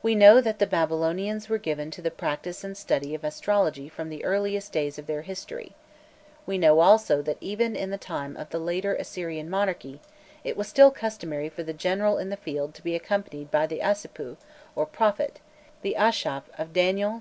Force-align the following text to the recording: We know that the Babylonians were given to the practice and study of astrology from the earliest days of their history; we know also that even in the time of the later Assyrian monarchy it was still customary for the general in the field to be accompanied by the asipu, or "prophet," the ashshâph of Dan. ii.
We 0.00 0.14
know 0.14 0.40
that 0.40 0.60
the 0.60 0.64
Babylonians 0.68 1.48
were 1.48 1.58
given 1.58 1.90
to 1.90 2.00
the 2.00 2.12
practice 2.12 2.62
and 2.62 2.76
study 2.78 3.16
of 3.16 3.24
astrology 3.24 3.88
from 3.88 4.08
the 4.08 4.24
earliest 4.24 4.70
days 4.70 4.96
of 4.96 5.08
their 5.08 5.22
history; 5.22 5.74
we 6.46 6.56
know 6.56 6.78
also 6.78 7.20
that 7.22 7.36
even 7.40 7.74
in 7.74 7.90
the 7.90 7.98
time 7.98 8.36
of 8.36 8.50
the 8.50 8.60
later 8.60 8.94
Assyrian 8.94 9.50
monarchy 9.50 10.00
it 10.44 10.56
was 10.56 10.68
still 10.68 10.92
customary 10.92 11.48
for 11.48 11.64
the 11.64 11.72
general 11.72 12.16
in 12.16 12.28
the 12.30 12.36
field 12.36 12.74
to 12.74 12.84
be 12.84 12.94
accompanied 12.94 13.50
by 13.50 13.66
the 13.66 13.80
asipu, 13.80 14.36
or 14.76 14.86
"prophet," 14.86 15.40
the 15.82 15.96
ashshâph 15.98 16.44
of 16.56 16.72
Dan. 16.72 16.96
ii. 16.98 17.20